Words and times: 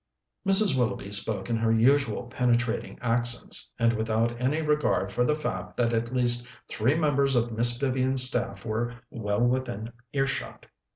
Mrs. 0.47 0.75
Willoughby 0.75 1.11
spoke 1.11 1.47
in 1.47 1.57
her 1.57 1.71
usual 1.71 2.23
penetrating 2.23 2.97
accents, 3.03 3.71
and 3.77 3.93
without 3.93 4.35
any 4.41 4.63
regard 4.63 5.11
for 5.11 5.23
the 5.23 5.35
fact 5.35 5.77
that 5.77 5.93
at 5.93 6.11
least 6.11 6.47
three 6.67 6.97
members 6.97 7.35
of 7.35 7.51
Miss 7.51 7.77
Vivian's 7.77 8.23
staff 8.23 8.65
were 8.65 8.95
well 9.11 9.41
within 9.41 9.91
earshot. 10.11 10.65